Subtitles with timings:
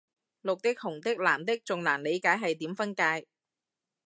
[0.41, 3.27] 綠的紅的藍的仲難理解係點分界